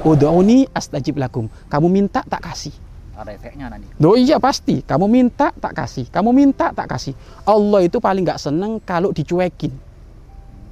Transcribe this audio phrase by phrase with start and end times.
[0.00, 1.52] Udauni astajib lakum.
[1.68, 2.72] Kamu minta tak kasih.
[3.20, 3.84] Ada efeknya nanti.
[4.00, 4.80] Iya pasti.
[4.80, 6.08] Kamu minta tak kasih.
[6.08, 7.12] Kamu minta tak kasih.
[7.44, 9.68] Allah itu paling nggak seneng kalau dicuekin.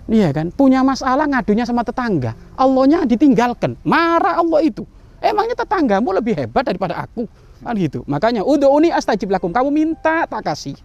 [0.09, 0.49] Iya kan?
[0.49, 2.33] Punya masalah ngadunya sama tetangga.
[2.57, 3.77] Allahnya ditinggalkan.
[3.85, 4.89] Marah Allah itu.
[5.21, 7.29] Emangnya tetanggamu lebih hebat daripada aku?
[7.61, 8.09] Kan gitu.
[8.09, 9.53] Makanya udhuni astajib lakum.
[9.53, 10.81] Kamu minta tak kasih.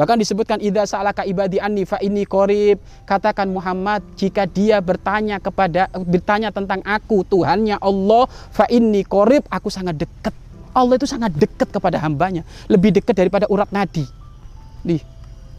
[0.00, 2.80] Bahkan disebutkan idza sa'alaka ibadi anni fa inni qarib.
[3.04, 9.68] Katakan Muhammad jika dia bertanya kepada bertanya tentang aku Tuhannya Allah fa inni qarib aku
[9.68, 10.32] sangat dekat.
[10.72, 14.08] Allah itu sangat dekat kepada hambanya, lebih dekat daripada urat nadi.
[14.88, 15.04] Nih,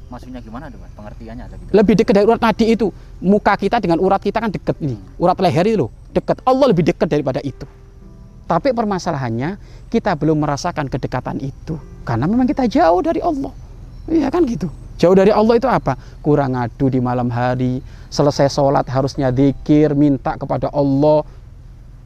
[0.10, 0.82] Maksudnya gimana tuh?
[0.98, 1.70] Pengertiannya ada gitu.
[1.78, 2.90] lebih dekat dari urat nadi itu.
[3.22, 4.98] Muka kita dengan urat kita kan dekat nih.
[5.22, 6.42] Urat leher itu loh, dekat.
[6.50, 7.70] Allah lebih dekat daripada itu.
[8.50, 9.62] Tapi permasalahannya
[9.94, 13.54] kita belum merasakan kedekatan itu karena memang kita jauh dari Allah.
[14.10, 14.72] Iya kan gitu.
[15.02, 15.98] Jauh dari Allah itu apa?
[16.22, 17.82] Kurang adu di malam hari,
[18.14, 21.26] selesai sholat harusnya zikir, minta kepada Allah.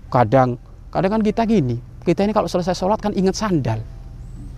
[0.07, 0.55] Kadang,
[0.95, 1.75] kadang kan kita gini,
[2.07, 3.83] kita ini kalau selesai sholat kan ingat sandal.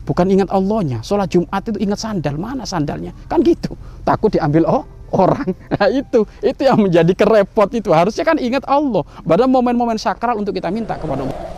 [0.07, 1.03] Bukan ingat Allahnya.
[1.03, 2.39] Sholat Jumat itu ingat sandal.
[2.39, 3.11] Mana sandalnya?
[3.27, 3.75] Kan gitu.
[4.07, 5.51] Takut diambil oh orang.
[5.73, 7.91] Nah itu, itu yang menjadi kerepot itu.
[7.91, 9.03] Harusnya kan ingat Allah.
[9.25, 11.56] Pada momen-momen sakral untuk kita minta kepada Allah.